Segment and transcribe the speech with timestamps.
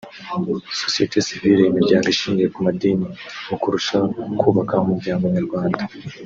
[0.81, 3.05] sosiyete sivile n’imiryango ishingiye ku madini
[3.49, 4.07] mu kurushaho
[4.39, 5.83] kubaka Umuryango nyarwanda